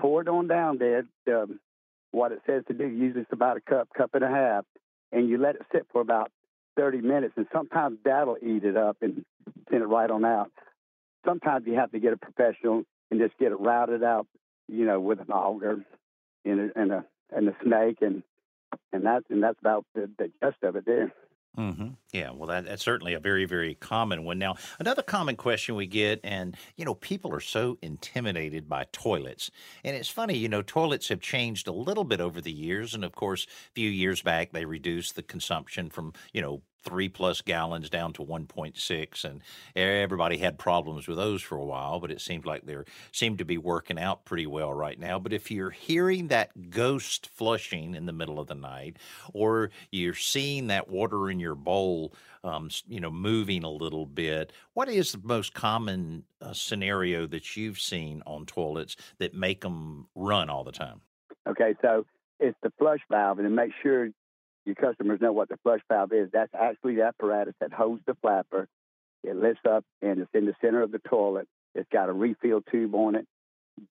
Pour 0.00 0.22
it 0.22 0.28
on 0.28 0.46
down 0.46 0.78
there. 0.78 1.04
Um, 1.28 1.60
what 2.12 2.32
it 2.32 2.40
says 2.46 2.64
to 2.68 2.74
do. 2.74 2.86
Usually 2.86 3.22
it's 3.22 3.32
about 3.32 3.56
a 3.56 3.60
cup, 3.60 3.88
cup 3.96 4.14
and 4.14 4.24
a 4.24 4.28
half, 4.28 4.64
and 5.12 5.28
you 5.28 5.38
let 5.38 5.56
it 5.56 5.62
sit 5.72 5.86
for 5.92 6.00
about 6.00 6.30
30 6.76 7.00
minutes. 7.00 7.34
And 7.36 7.46
sometimes 7.52 7.98
that'll 8.04 8.36
eat 8.42 8.64
it 8.64 8.76
up 8.76 8.98
and 9.00 9.24
send 9.70 9.82
it 9.82 9.86
right 9.86 10.10
on 10.10 10.24
out. 10.24 10.50
Sometimes 11.24 11.66
you 11.66 11.74
have 11.74 11.92
to 11.92 12.00
get 12.00 12.12
a 12.12 12.16
professional 12.16 12.84
and 13.10 13.20
just 13.20 13.38
get 13.38 13.52
it 13.52 13.60
routed 13.60 14.02
out, 14.02 14.26
you 14.68 14.86
know, 14.86 15.00
with 15.00 15.20
an 15.20 15.30
auger 15.30 15.84
and 16.44 16.60
a 16.60 16.80
and 16.80 16.92
a, 16.92 17.04
and 17.30 17.48
a 17.48 17.56
snake, 17.62 17.98
and 18.00 18.22
and 18.92 19.04
that's 19.04 19.24
and 19.28 19.42
that's 19.42 19.58
about 19.60 19.84
the, 19.94 20.08
the 20.18 20.30
gist 20.42 20.62
of 20.62 20.76
it 20.76 20.86
there. 20.86 21.12
Mm-hmm. 21.58 21.88
Yeah, 22.12 22.30
well, 22.32 22.48
that, 22.48 22.64
that's 22.64 22.82
certainly 22.82 23.14
a 23.14 23.20
very, 23.20 23.44
very 23.44 23.74
common 23.76 24.24
one. 24.24 24.38
Now, 24.38 24.56
another 24.80 25.02
common 25.02 25.36
question 25.36 25.76
we 25.76 25.86
get, 25.86 26.18
and 26.24 26.56
you 26.76 26.84
know, 26.84 26.94
people 26.94 27.32
are 27.32 27.40
so 27.40 27.78
intimidated 27.82 28.68
by 28.68 28.86
toilets, 28.90 29.50
and 29.84 29.94
it's 29.94 30.08
funny, 30.08 30.36
you 30.36 30.48
know, 30.48 30.62
toilets 30.62 31.08
have 31.08 31.20
changed 31.20 31.68
a 31.68 31.72
little 31.72 32.04
bit 32.04 32.20
over 32.20 32.40
the 32.40 32.50
years, 32.50 32.94
and 32.94 33.04
of 33.04 33.12
course, 33.12 33.44
a 33.46 33.72
few 33.74 33.88
years 33.88 34.22
back 34.22 34.50
they 34.52 34.64
reduced 34.64 35.14
the 35.14 35.22
consumption 35.22 35.88
from 35.88 36.12
you 36.32 36.42
know 36.42 36.62
three 36.82 37.08
plus 37.10 37.42
gallons 37.42 37.90
down 37.90 38.10
to 38.10 38.22
1.6 38.22 39.24
and 39.24 39.42
everybody 39.76 40.38
had 40.38 40.58
problems 40.58 41.06
with 41.06 41.18
those 41.18 41.42
for 41.42 41.58
a 41.58 41.64
while 41.64 42.00
but 42.00 42.10
it 42.10 42.22
seems 42.22 42.46
like 42.46 42.64
they're 42.64 42.86
seem 43.12 43.36
to 43.36 43.44
be 43.44 43.58
working 43.58 43.98
out 43.98 44.24
pretty 44.24 44.46
well 44.46 44.72
right 44.72 44.98
now. 44.98 45.18
But 45.18 45.34
if 45.34 45.50
you're 45.50 45.70
hearing 45.70 46.28
that 46.28 46.70
ghost 46.70 47.28
flushing 47.34 47.94
in 47.94 48.06
the 48.06 48.12
middle 48.12 48.38
of 48.40 48.46
the 48.46 48.54
night 48.54 48.96
or 49.34 49.70
you're 49.90 50.14
seeing 50.14 50.68
that 50.68 50.88
water 50.88 51.28
in 51.30 51.38
your 51.38 51.54
bowl 51.54 51.99
um, 52.44 52.70
you 52.86 53.00
know 53.00 53.10
moving 53.10 53.64
a 53.64 53.70
little 53.70 54.06
bit 54.06 54.52
what 54.74 54.88
is 54.88 55.12
the 55.12 55.20
most 55.22 55.54
common 55.54 56.24
uh, 56.40 56.52
scenario 56.52 57.26
that 57.26 57.56
you've 57.56 57.80
seen 57.80 58.22
on 58.26 58.46
toilets 58.46 58.96
that 59.18 59.34
make 59.34 59.60
them 59.60 60.06
run 60.14 60.48
all 60.48 60.64
the 60.64 60.72
time 60.72 61.00
okay 61.48 61.74
so 61.82 62.04
it's 62.40 62.56
the 62.62 62.72
flush 62.78 63.00
valve 63.10 63.38
and 63.38 63.54
make 63.54 63.72
sure 63.82 64.08
your 64.64 64.74
customers 64.74 65.20
know 65.20 65.32
what 65.32 65.48
the 65.48 65.58
flush 65.62 65.80
valve 65.88 66.12
is. 66.12 66.28
That's 66.32 66.52
actually 66.54 66.96
the 66.96 67.04
apparatus 67.04 67.54
that 67.60 67.72
holds 67.72 68.02
the 68.06 68.14
flapper. 68.20 68.68
It 69.22 69.36
lifts 69.36 69.62
up 69.68 69.84
and 70.02 70.20
it's 70.20 70.30
in 70.34 70.46
the 70.46 70.54
center 70.60 70.82
of 70.82 70.92
the 70.92 71.00
toilet. 71.00 71.46
It's 71.74 71.88
got 71.92 72.08
a 72.08 72.12
refill 72.12 72.62
tube 72.62 72.94
on 72.94 73.14
it. 73.14 73.26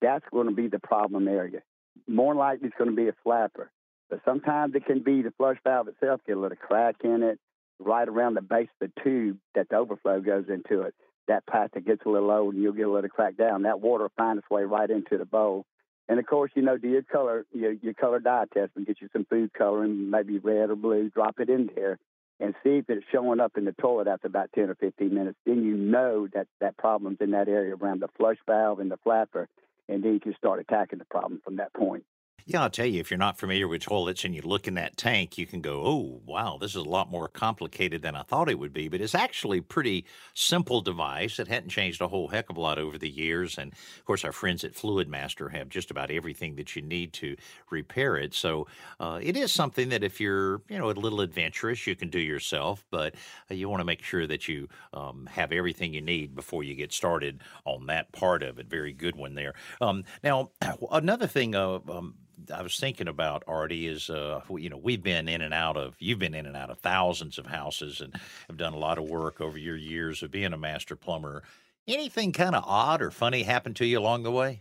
That's 0.00 0.24
going 0.30 0.48
to 0.48 0.54
be 0.54 0.68
the 0.68 0.78
problem 0.78 1.28
area. 1.28 1.60
More 2.06 2.34
likely, 2.34 2.68
it's 2.68 2.76
going 2.76 2.90
to 2.90 2.96
be 2.96 3.08
a 3.08 3.14
flapper. 3.22 3.70
But 4.08 4.20
sometimes 4.24 4.74
it 4.74 4.86
can 4.86 5.02
be 5.02 5.22
the 5.22 5.32
flush 5.36 5.58
valve 5.64 5.88
itself, 5.88 6.20
get 6.26 6.36
a 6.36 6.40
little 6.40 6.56
crack 6.56 6.96
in 7.04 7.22
it, 7.22 7.38
right 7.80 8.08
around 8.08 8.34
the 8.34 8.42
base 8.42 8.68
of 8.80 8.90
the 8.94 9.02
tube 9.02 9.38
that 9.54 9.68
the 9.68 9.76
overflow 9.76 10.20
goes 10.20 10.44
into 10.48 10.82
it. 10.82 10.94
That 11.28 11.46
plastic 11.46 11.86
gets 11.86 12.02
a 12.06 12.08
little 12.08 12.30
old 12.30 12.54
and 12.54 12.62
you'll 12.62 12.72
get 12.72 12.86
a 12.86 12.92
little 12.92 13.10
crack 13.10 13.36
down. 13.36 13.62
That 13.62 13.80
water 13.80 14.04
will 14.04 14.12
find 14.16 14.38
its 14.38 14.50
way 14.50 14.62
right 14.64 14.90
into 14.90 15.16
the 15.16 15.24
bowl. 15.24 15.64
And 16.08 16.18
of 16.18 16.26
course, 16.26 16.50
you 16.56 16.62
know, 16.62 16.76
do 16.76 16.88
your 16.88 17.02
color 17.02 17.46
your, 17.52 17.72
your 17.72 17.94
color 17.94 18.18
dye 18.18 18.46
test 18.52 18.72
and 18.76 18.86
get 18.86 19.00
you 19.00 19.08
some 19.12 19.26
food 19.30 19.52
coloring, 19.52 20.10
maybe 20.10 20.38
red 20.38 20.70
or 20.70 20.76
blue. 20.76 21.08
Drop 21.10 21.38
it 21.38 21.48
in 21.48 21.70
there 21.74 21.98
and 22.40 22.54
see 22.64 22.78
if 22.78 22.86
it's 22.88 23.04
showing 23.12 23.38
up 23.38 23.52
in 23.56 23.64
the 23.64 23.74
toilet 23.80 24.08
after 24.08 24.26
about 24.26 24.50
ten 24.52 24.70
or 24.70 24.74
fifteen 24.74 25.14
minutes. 25.14 25.38
Then 25.46 25.62
you 25.62 25.76
know 25.76 26.26
that 26.34 26.48
that 26.60 26.76
problem's 26.76 27.18
in 27.20 27.30
that 27.30 27.48
area 27.48 27.76
around 27.76 28.00
the 28.00 28.08
flush 28.18 28.38
valve 28.46 28.80
and 28.80 28.90
the 28.90 28.96
flapper. 28.96 29.48
and 29.88 30.02
then 30.02 30.14
you 30.14 30.20
can 30.20 30.34
start 30.36 30.60
attacking 30.60 30.98
the 30.98 31.04
problem 31.04 31.40
from 31.44 31.56
that 31.56 31.72
point. 31.74 32.04
Yeah, 32.46 32.62
I'll 32.62 32.70
tell 32.70 32.86
you, 32.86 33.00
if 33.00 33.10
you're 33.10 33.18
not 33.18 33.38
familiar 33.38 33.68
with 33.68 33.82
toilets 33.82 34.24
and 34.24 34.34
you 34.34 34.42
look 34.42 34.66
in 34.66 34.74
that 34.74 34.96
tank, 34.96 35.38
you 35.38 35.46
can 35.46 35.60
go, 35.60 35.82
oh, 35.84 36.20
wow, 36.24 36.58
this 36.60 36.70
is 36.70 36.76
a 36.76 36.82
lot 36.82 37.10
more 37.10 37.28
complicated 37.28 38.02
than 38.02 38.14
I 38.16 38.22
thought 38.22 38.48
it 38.48 38.58
would 38.58 38.72
be. 38.72 38.88
But 38.88 39.00
it's 39.00 39.14
actually 39.14 39.58
a 39.58 39.62
pretty 39.62 40.04
simple 40.34 40.80
device. 40.80 41.38
It 41.38 41.48
hadn't 41.48 41.70
changed 41.70 42.00
a 42.00 42.08
whole 42.08 42.28
heck 42.28 42.50
of 42.50 42.56
a 42.56 42.60
lot 42.60 42.78
over 42.78 42.98
the 42.98 43.08
years. 43.10 43.58
And 43.58 43.72
of 43.72 44.04
course, 44.04 44.24
our 44.24 44.32
friends 44.32 44.64
at 44.64 44.74
Fluidmaster 44.74 45.50
have 45.52 45.68
just 45.68 45.90
about 45.90 46.10
everything 46.10 46.56
that 46.56 46.74
you 46.74 46.82
need 46.82 47.12
to 47.14 47.36
repair 47.70 48.16
it. 48.16 48.34
So 48.34 48.66
uh, 48.98 49.20
it 49.22 49.36
is 49.36 49.52
something 49.52 49.90
that 49.90 50.02
if 50.02 50.20
you're, 50.20 50.62
you 50.68 50.78
know, 50.78 50.90
a 50.90 50.92
little 50.92 51.20
adventurous, 51.20 51.86
you 51.86 51.94
can 51.94 52.10
do 52.10 52.20
yourself. 52.20 52.84
But 52.90 53.14
uh, 53.50 53.54
you 53.54 53.68
want 53.68 53.80
to 53.80 53.84
make 53.84 54.02
sure 54.02 54.26
that 54.26 54.48
you 54.48 54.68
um, 54.92 55.28
have 55.32 55.52
everything 55.52 55.94
you 55.94 56.02
need 56.02 56.34
before 56.34 56.62
you 56.62 56.74
get 56.74 56.92
started 56.92 57.42
on 57.64 57.86
that 57.86 58.12
part 58.12 58.42
of 58.42 58.58
it. 58.58 58.68
Very 58.68 58.92
good 58.92 59.16
one 59.16 59.34
there. 59.34 59.54
Um, 59.80 60.04
now, 60.22 60.50
another 60.90 61.26
thing, 61.26 61.54
uh, 61.54 61.78
um, 61.88 62.14
I 62.54 62.62
was 62.62 62.78
thinking 62.78 63.08
about 63.08 63.44
Artie 63.46 63.86
is 63.86 64.10
uh, 64.10 64.40
you 64.50 64.70
know 64.70 64.76
we've 64.76 65.02
been 65.02 65.28
in 65.28 65.40
and 65.42 65.54
out 65.54 65.76
of 65.76 65.94
you've 65.98 66.18
been 66.18 66.34
in 66.34 66.46
and 66.46 66.56
out 66.56 66.70
of 66.70 66.78
thousands 66.78 67.38
of 67.38 67.46
houses 67.46 68.00
and 68.00 68.14
have 68.48 68.56
done 68.56 68.72
a 68.72 68.78
lot 68.78 68.98
of 68.98 69.04
work 69.04 69.40
over 69.40 69.58
your 69.58 69.76
years 69.76 70.22
of 70.22 70.30
being 70.30 70.52
a 70.52 70.58
master 70.58 70.96
plumber. 70.96 71.42
Anything 71.86 72.32
kind 72.32 72.54
of 72.54 72.64
odd 72.66 73.02
or 73.02 73.10
funny 73.10 73.42
happened 73.42 73.76
to 73.76 73.86
you 73.86 73.98
along 73.98 74.22
the 74.22 74.30
way? 74.30 74.60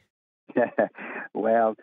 well, 1.34 1.76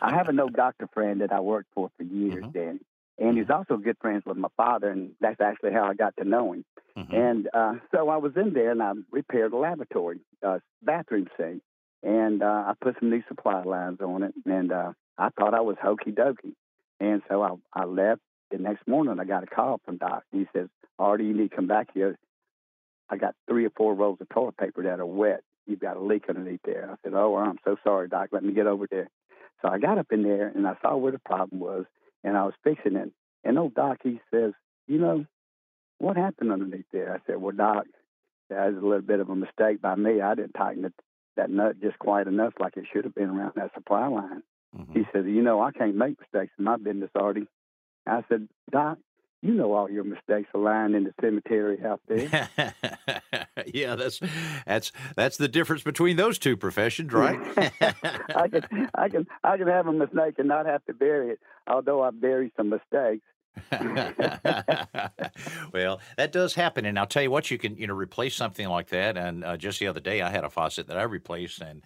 I 0.00 0.14
have 0.14 0.28
an 0.28 0.38
old 0.38 0.52
doctor 0.56 0.88
friend 0.92 1.20
that 1.20 1.32
I 1.32 1.40
worked 1.40 1.68
for 1.74 1.90
for 1.96 2.02
years, 2.02 2.44
mm-hmm. 2.44 2.76
And 3.16 3.36
he's 3.36 3.46
mm-hmm. 3.46 3.52
also 3.52 3.76
good 3.76 3.96
friends 4.00 4.24
with 4.26 4.36
my 4.36 4.48
father, 4.56 4.88
and 4.88 5.12
that's 5.20 5.40
actually 5.40 5.72
how 5.72 5.84
I 5.84 5.94
got 5.94 6.16
to 6.16 6.24
know 6.24 6.52
him. 6.52 6.64
Mm-hmm. 6.96 7.14
And 7.14 7.48
uh, 7.52 7.74
so 7.92 8.08
I 8.08 8.16
was 8.16 8.32
in 8.36 8.52
there 8.52 8.70
and 8.70 8.82
I 8.82 8.92
repaired 9.10 9.52
a 9.52 9.56
lavatory 9.56 10.20
uh, 10.44 10.58
bathroom 10.82 11.28
sink, 11.36 11.62
and 12.04 12.42
uh, 12.42 12.64
I 12.66 12.72
put 12.80 12.96
some 13.00 13.10
new 13.10 13.22
supply 13.26 13.62
lines 13.62 13.98
on 14.00 14.22
it, 14.22 14.34
and 14.44 14.70
uh, 14.70 14.92
I 15.18 15.30
thought 15.30 15.54
I 15.54 15.62
was 15.62 15.76
hokey 15.82 16.12
dokey. 16.12 16.54
And 17.00 17.22
so 17.28 17.42
I, 17.42 17.80
I 17.80 17.84
left. 17.84 18.20
The 18.50 18.58
next 18.58 18.86
morning, 18.86 19.18
I 19.18 19.24
got 19.24 19.42
a 19.42 19.46
call 19.46 19.80
from 19.84 19.96
Doc. 19.96 20.22
He 20.30 20.46
says, 20.54 20.68
Artie, 20.98 21.24
you 21.24 21.34
need 21.34 21.50
to 21.50 21.56
come 21.56 21.66
back 21.66 21.88
here. 21.92 22.16
I 23.08 23.16
got 23.16 23.34
three 23.48 23.64
or 23.66 23.70
four 23.70 23.94
rolls 23.94 24.18
of 24.20 24.28
toilet 24.28 24.56
paper 24.56 24.82
that 24.84 25.00
are 25.00 25.06
wet. 25.06 25.40
You've 25.66 25.80
got 25.80 25.96
a 25.96 26.00
leak 26.00 26.24
underneath 26.28 26.60
there. 26.64 26.90
I 26.90 26.94
said, 27.02 27.14
Oh, 27.14 27.36
I'm 27.36 27.58
so 27.64 27.76
sorry, 27.82 28.08
Doc. 28.08 28.28
Let 28.32 28.44
me 28.44 28.52
get 28.52 28.66
over 28.66 28.86
there. 28.90 29.08
So 29.62 29.68
I 29.68 29.78
got 29.78 29.98
up 29.98 30.08
in 30.12 30.22
there 30.22 30.48
and 30.48 30.66
I 30.66 30.74
saw 30.82 30.96
where 30.96 31.12
the 31.12 31.18
problem 31.18 31.58
was 31.58 31.86
and 32.22 32.36
I 32.36 32.44
was 32.44 32.54
fixing 32.62 32.96
it. 32.96 33.10
And 33.44 33.58
old 33.58 33.74
Doc, 33.74 33.98
he 34.02 34.20
says, 34.32 34.52
You 34.86 34.98
know, 34.98 35.24
what 35.98 36.16
happened 36.16 36.52
underneath 36.52 36.86
there? 36.92 37.14
I 37.14 37.18
said, 37.26 37.40
Well, 37.40 37.56
Doc, 37.56 37.86
that 38.50 38.72
was 38.72 38.82
a 38.82 38.86
little 38.86 39.02
bit 39.02 39.20
of 39.20 39.30
a 39.30 39.36
mistake 39.36 39.80
by 39.80 39.94
me. 39.94 40.20
I 40.20 40.34
didn't 40.34 40.52
tighten 40.52 40.84
it, 40.84 40.94
that 41.36 41.50
nut 41.50 41.76
just 41.80 41.98
quite 41.98 42.26
enough 42.26 42.54
like 42.60 42.76
it 42.76 42.86
should 42.92 43.04
have 43.04 43.14
been 43.14 43.30
around 43.30 43.52
that 43.56 43.74
supply 43.74 44.06
line. 44.06 44.42
Mm-hmm. 44.76 44.92
He 44.92 45.06
said, 45.12 45.26
You 45.26 45.42
know, 45.42 45.62
I 45.62 45.72
can't 45.72 45.96
make 45.96 46.18
mistakes 46.20 46.52
in 46.58 46.64
my 46.64 46.76
business, 46.76 47.10
Artie. 47.14 47.46
I 48.06 48.22
said, 48.28 48.48
Doc, 48.70 48.98
you 49.44 49.52
know 49.52 49.74
all 49.74 49.90
your 49.90 50.04
mistakes 50.04 50.48
are 50.54 50.60
lying 50.60 50.94
in 50.94 51.04
the 51.04 51.12
cemetery 51.20 51.78
out 51.84 52.00
there. 52.08 52.48
yeah, 53.66 53.94
that's 53.94 54.18
that's 54.66 54.90
that's 55.16 55.36
the 55.36 55.48
difference 55.48 55.82
between 55.82 56.16
those 56.16 56.38
two 56.38 56.56
professions, 56.56 57.12
right? 57.12 57.38
I 58.34 58.48
can 58.48 58.88
I 58.94 59.08
can 59.10 59.26
I 59.44 59.58
can 59.58 59.66
have 59.66 59.86
a 59.86 59.92
mistake 59.92 60.38
and 60.38 60.48
not 60.48 60.64
have 60.64 60.82
to 60.86 60.94
bury 60.94 61.30
it, 61.30 61.40
although 61.66 62.02
I 62.02 62.10
bury 62.10 62.52
some 62.56 62.70
mistakes. 62.70 63.26
well, 65.72 66.00
that 66.16 66.32
does 66.32 66.54
happen, 66.54 66.84
and 66.84 66.98
I'll 66.98 67.06
tell 67.06 67.22
you 67.22 67.30
what, 67.30 67.50
you 67.50 67.58
can 67.58 67.76
you 67.76 67.86
know 67.86 67.94
replace 67.94 68.34
something 68.34 68.68
like 68.68 68.88
that. 68.88 69.16
And 69.16 69.44
uh, 69.44 69.56
just 69.56 69.78
the 69.80 69.86
other 69.86 70.00
day, 70.00 70.22
I 70.22 70.30
had 70.30 70.44
a 70.44 70.50
faucet 70.50 70.86
that 70.88 70.98
I 70.98 71.02
replaced, 71.02 71.60
and 71.60 71.82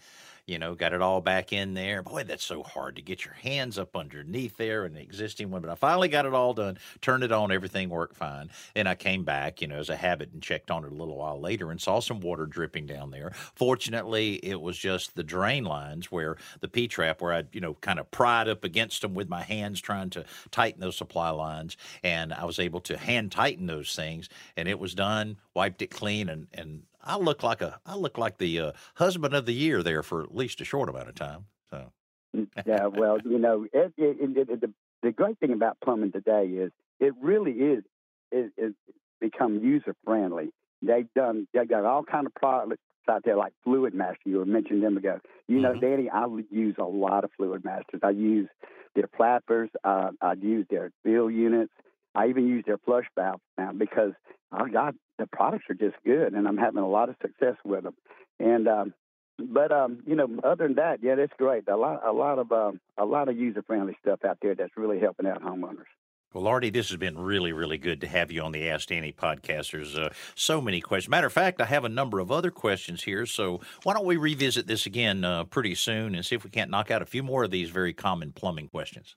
you 0.48 0.58
know, 0.58 0.74
got 0.74 0.94
it 0.94 1.02
all 1.02 1.20
back 1.20 1.52
in 1.52 1.74
there. 1.74 2.02
Boy, 2.02 2.24
that's 2.24 2.44
so 2.44 2.62
hard 2.62 2.96
to 2.96 3.02
get 3.02 3.22
your 3.22 3.34
hands 3.34 3.78
up 3.78 3.94
underneath 3.94 4.56
there 4.56 4.86
and 4.86 4.96
the 4.96 5.00
existing 5.00 5.50
one. 5.50 5.60
But 5.60 5.70
I 5.70 5.74
finally 5.74 6.08
got 6.08 6.24
it 6.24 6.32
all 6.32 6.54
done, 6.54 6.78
turned 7.02 7.22
it 7.22 7.30
on, 7.30 7.52
everything 7.52 7.90
worked 7.90 8.16
fine. 8.16 8.48
And 8.74 8.88
I 8.88 8.94
came 8.94 9.24
back, 9.24 9.60
you 9.60 9.68
know, 9.68 9.76
as 9.76 9.90
a 9.90 9.96
habit 9.96 10.30
and 10.32 10.42
checked 10.42 10.70
on 10.70 10.86
it 10.86 10.90
a 10.90 10.94
little 10.94 11.18
while 11.18 11.38
later 11.38 11.70
and 11.70 11.78
saw 11.78 12.00
some 12.00 12.20
water 12.20 12.46
dripping 12.46 12.86
down 12.86 13.10
there. 13.10 13.32
Fortunately, 13.54 14.36
it 14.36 14.58
was 14.58 14.78
just 14.78 15.14
the 15.14 15.22
drain 15.22 15.64
lines 15.64 16.10
where 16.10 16.38
the 16.60 16.68
P 16.68 16.88
trap, 16.88 17.20
where 17.20 17.34
I, 17.34 17.44
you 17.52 17.60
know, 17.60 17.74
kind 17.74 17.98
of 17.98 18.10
pried 18.10 18.48
up 18.48 18.64
against 18.64 19.02
them 19.02 19.12
with 19.12 19.28
my 19.28 19.42
hands 19.42 19.82
trying 19.82 20.08
to 20.10 20.24
tighten 20.50 20.80
those 20.80 20.96
supply 20.96 21.28
lines. 21.28 21.76
And 22.02 22.32
I 22.32 22.46
was 22.46 22.58
able 22.58 22.80
to 22.80 22.96
hand 22.96 23.32
tighten 23.32 23.66
those 23.66 23.94
things 23.94 24.30
and 24.56 24.66
it 24.66 24.78
was 24.78 24.94
done, 24.94 25.36
wiped 25.52 25.82
it 25.82 25.90
clean, 25.90 26.30
and, 26.30 26.46
and 26.54 26.84
I 27.08 27.16
look 27.16 27.42
like 27.42 27.62
a 27.62 27.80
I 27.86 27.96
look 27.96 28.18
like 28.18 28.38
the 28.38 28.60
uh, 28.60 28.72
husband 28.94 29.34
of 29.34 29.46
the 29.46 29.54
year 29.54 29.82
there 29.82 30.02
for 30.02 30.22
at 30.22 30.34
least 30.34 30.60
a 30.60 30.64
short 30.64 30.88
amount 30.88 31.08
of 31.08 31.14
time. 31.14 31.46
So 31.70 31.92
mm, 32.36 32.46
yeah, 32.66 32.86
well, 32.86 33.18
you 33.24 33.38
know, 33.38 33.66
it, 33.72 33.92
it, 33.96 34.38
it, 34.38 34.60
the 34.60 34.72
the 35.02 35.12
great 35.12 35.38
thing 35.38 35.52
about 35.52 35.78
plumbing 35.82 36.12
today 36.12 36.44
is 36.44 36.70
it 37.00 37.14
really 37.20 37.52
is 37.52 37.84
it, 38.30 38.52
it 38.56 38.74
become 39.20 39.58
user 39.58 39.94
friendly. 40.04 40.50
They've 40.82 41.08
done 41.14 41.48
they've 41.54 41.68
got 41.68 41.84
all 41.84 42.04
kind 42.04 42.26
of 42.26 42.34
products 42.34 42.82
out 43.10 43.22
there 43.24 43.36
like 43.36 43.54
Fluidmaster. 43.66 44.16
You 44.26 44.38
were 44.38 44.44
mentioning 44.44 44.82
them 44.82 44.98
ago. 44.98 45.18
You 45.46 45.60
know, 45.60 45.70
mm-hmm. 45.70 45.80
Danny, 45.80 46.10
I 46.10 46.26
use 46.50 46.76
a 46.78 46.84
lot 46.84 47.24
of 47.24 47.30
Fluidmasters. 47.40 48.02
I 48.02 48.10
use 48.10 48.48
their 48.94 49.08
flappers. 49.16 49.70
Uh, 49.82 50.10
I 50.20 50.34
use 50.34 50.66
their 50.68 50.90
fill 51.02 51.30
units. 51.30 51.72
I 52.14 52.28
even 52.28 52.46
use 52.46 52.64
their 52.66 52.78
flush 52.78 53.06
valves 53.14 53.42
now 53.56 53.72
because 53.72 54.12
I 54.52 54.68
got 54.68 54.94
the 55.18 55.26
products 55.26 55.64
are 55.68 55.74
just 55.74 55.96
good, 56.04 56.34
and 56.34 56.46
I'm 56.46 56.56
having 56.56 56.82
a 56.82 56.88
lot 56.88 57.08
of 57.08 57.16
success 57.20 57.56
with 57.64 57.84
them. 57.84 57.94
And 58.38 58.68
um, 58.68 58.94
but 59.38 59.72
um, 59.72 60.02
you 60.06 60.16
know, 60.16 60.28
other 60.44 60.66
than 60.66 60.76
that, 60.76 60.98
yeah, 61.02 61.14
that's 61.14 61.32
great. 61.38 61.68
A 61.68 61.76
lot, 61.76 62.06
a 62.06 62.12
lot 62.12 62.38
of 62.38 62.50
um, 62.52 62.80
a 62.96 63.04
lot 63.04 63.28
of 63.28 63.36
user 63.36 63.62
friendly 63.62 63.96
stuff 64.00 64.20
out 64.24 64.38
there 64.42 64.54
that's 64.54 64.76
really 64.76 64.98
helping 64.98 65.26
out 65.26 65.42
homeowners. 65.42 65.86
Well, 66.34 66.46
Artie, 66.46 66.68
this 66.68 66.90
has 66.90 66.98
been 66.98 67.18
really, 67.18 67.52
really 67.52 67.78
good 67.78 68.02
to 68.02 68.06
have 68.06 68.30
you 68.30 68.42
on 68.42 68.52
the 68.52 68.68
Ask 68.68 68.88
Danny 68.88 69.12
podcast. 69.12 69.72
There's 69.72 69.96
uh, 69.96 70.10
so 70.34 70.60
many 70.60 70.82
questions. 70.82 71.08
Matter 71.08 71.26
of 71.26 71.32
fact, 71.32 71.58
I 71.58 71.64
have 71.64 71.86
a 71.86 71.88
number 71.88 72.20
of 72.20 72.30
other 72.30 72.50
questions 72.50 73.04
here. 73.04 73.24
So 73.24 73.62
why 73.82 73.94
don't 73.94 74.04
we 74.04 74.18
revisit 74.18 74.66
this 74.66 74.84
again 74.84 75.24
uh, 75.24 75.44
pretty 75.44 75.74
soon 75.74 76.14
and 76.14 76.26
see 76.26 76.34
if 76.34 76.44
we 76.44 76.50
can't 76.50 76.70
knock 76.70 76.90
out 76.90 77.00
a 77.00 77.06
few 77.06 77.22
more 77.22 77.44
of 77.44 77.50
these 77.50 77.70
very 77.70 77.94
common 77.94 78.32
plumbing 78.32 78.68
questions? 78.68 79.16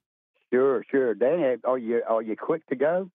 Sure, 0.53 0.85
sure. 0.89 1.13
Danny, 1.13 1.57
are 1.65 1.77
you 1.77 2.01
are 2.07 2.21
you 2.21 2.37
quick 2.37 2.65
to 2.67 2.75
go? 2.75 3.09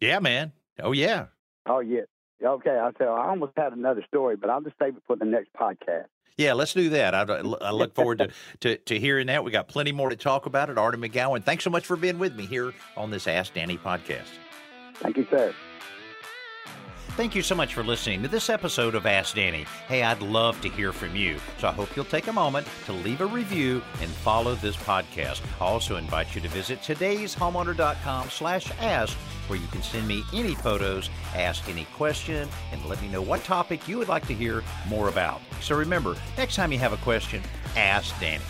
Yeah, 0.00 0.18
man. 0.20 0.52
Oh 0.80 0.92
yeah. 0.92 1.26
Oh 1.66 1.80
yeah. 1.80 2.02
Okay, 2.44 2.78
I 2.78 2.90
said 2.98 3.08
I 3.08 3.28
almost 3.28 3.52
had 3.56 3.72
another 3.72 4.04
story, 4.08 4.36
but 4.36 4.50
I'll 4.50 4.60
just 4.60 4.76
save 4.80 4.96
it 4.96 5.02
for 5.06 5.16
the 5.16 5.24
next 5.24 5.52
podcast. 5.52 6.06
Yeah, 6.36 6.54
let's 6.54 6.72
do 6.72 6.88
that. 6.90 7.14
I, 7.14 7.20
uh, 7.20 7.56
I 7.60 7.70
look 7.72 7.94
forward 7.94 8.18
to, 8.18 8.30
to, 8.60 8.76
to, 8.78 8.98
hearing 8.98 9.26
that. 9.26 9.44
We 9.44 9.50
got 9.50 9.68
plenty 9.68 9.92
more 9.92 10.08
to 10.08 10.16
talk 10.16 10.46
about 10.46 10.70
it. 10.70 10.78
Artie 10.78 10.98
McGowan, 10.98 11.44
thanks 11.44 11.62
so 11.62 11.70
much 11.70 11.84
for 11.86 11.96
being 11.96 12.18
with 12.18 12.34
me 12.34 12.46
here 12.46 12.72
on 12.96 13.10
this 13.10 13.26
Ask 13.26 13.54
Danny 13.54 13.76
podcast. 13.76 14.28
Thank 14.94 15.18
you, 15.18 15.26
sir. 15.30 15.54
Thank 17.14 17.34
you 17.34 17.42
so 17.42 17.54
much 17.54 17.74
for 17.74 17.84
listening 17.84 18.22
to 18.22 18.28
this 18.28 18.48
episode 18.48 18.94
of 18.94 19.04
Ask 19.04 19.34
Danny. 19.34 19.66
Hey, 19.86 20.02
I'd 20.02 20.22
love 20.22 20.58
to 20.62 20.70
hear 20.70 20.94
from 20.94 21.14
you, 21.14 21.36
so 21.58 21.68
I 21.68 21.70
hope 21.70 21.94
you'll 21.94 22.06
take 22.06 22.26
a 22.26 22.32
moment 22.32 22.66
to 22.86 22.92
leave 22.94 23.20
a 23.20 23.26
review 23.26 23.82
and 24.00 24.10
follow 24.10 24.54
this 24.54 24.76
podcast. 24.76 25.42
I 25.60 25.64
also 25.66 25.96
invite 25.96 26.34
you 26.34 26.40
to 26.40 26.48
visit 26.48 26.82
today's 26.82 27.36
today'shomeowner.com 27.36 28.30
slash 28.30 28.72
ask, 28.80 29.14
where 29.46 29.58
you 29.58 29.66
can 29.66 29.82
send 29.82 30.08
me 30.08 30.24
any 30.32 30.54
photos, 30.54 31.10
ask 31.34 31.68
any 31.68 31.84
question, 31.94 32.48
and 32.72 32.82
let 32.86 33.00
me 33.02 33.08
know 33.08 33.20
what 33.20 33.44
topic 33.44 33.86
you 33.86 33.98
would 33.98 34.08
like 34.08 34.26
to 34.28 34.34
hear 34.34 34.64
more 34.88 35.08
about. 35.08 35.42
So 35.60 35.76
remember, 35.76 36.16
next 36.38 36.56
time 36.56 36.72
you 36.72 36.78
have 36.78 36.94
a 36.94 36.98
question, 36.98 37.42
ask 37.76 38.18
Danny. 38.20 38.42